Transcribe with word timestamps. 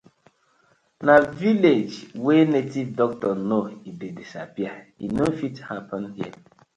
Na 1.05 1.15
village 1.41 1.95
wey 2.25 2.43
native 2.55 2.89
doctor 3.01 3.31
know 3.47 3.65
e 3.89 3.91
dey 3.99 4.11
disappear, 4.21 4.75
e 5.03 5.05
no 5.17 5.25
fit 5.39 5.55
happen 5.69 6.03
here. 6.17 6.35